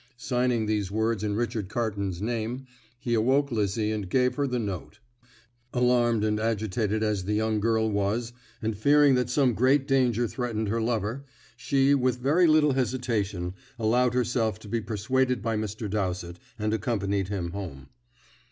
[0.17, 2.65] Signing these words in Richard Carton's name,
[2.97, 4.97] he awoke Lizzie and gave her the note.
[5.75, 8.33] Alarmed and agitated as the young girl was,
[8.63, 11.23] and fearing that some great danger threatened her lover,
[11.55, 15.87] she, with very little hesitation, allowed herself to be persuaded by Mr.
[15.87, 17.89] Dowsett, and accompanied him home.